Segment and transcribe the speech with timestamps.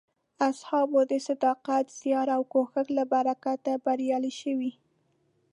[0.49, 4.71] اصحابو د صداقت، زیار او کوښښ له برکته بریاوې شوې.